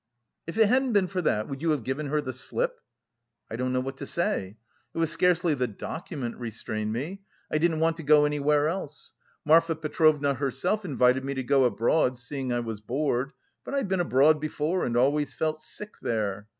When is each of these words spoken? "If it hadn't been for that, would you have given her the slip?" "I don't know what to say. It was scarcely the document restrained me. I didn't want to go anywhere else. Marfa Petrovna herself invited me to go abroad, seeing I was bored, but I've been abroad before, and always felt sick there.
"If 0.47 0.57
it 0.57 0.67
hadn't 0.67 0.93
been 0.93 1.05
for 1.05 1.21
that, 1.21 1.47
would 1.47 1.61
you 1.61 1.69
have 1.69 1.83
given 1.83 2.07
her 2.07 2.21
the 2.21 2.33
slip?" 2.33 2.79
"I 3.51 3.55
don't 3.55 3.71
know 3.71 3.79
what 3.81 3.97
to 3.97 4.07
say. 4.07 4.57
It 4.95 4.97
was 4.97 5.11
scarcely 5.11 5.53
the 5.53 5.67
document 5.67 6.37
restrained 6.37 6.91
me. 6.91 7.21
I 7.51 7.59
didn't 7.59 7.81
want 7.81 7.97
to 7.97 8.03
go 8.03 8.25
anywhere 8.25 8.67
else. 8.67 9.13
Marfa 9.45 9.75
Petrovna 9.75 10.33
herself 10.33 10.83
invited 10.85 11.23
me 11.23 11.35
to 11.35 11.43
go 11.43 11.65
abroad, 11.65 12.17
seeing 12.17 12.51
I 12.51 12.61
was 12.61 12.81
bored, 12.81 13.33
but 13.63 13.75
I've 13.75 13.89
been 13.89 13.99
abroad 13.99 14.41
before, 14.41 14.85
and 14.85 14.97
always 14.97 15.35
felt 15.35 15.61
sick 15.61 15.91
there. 16.01 16.47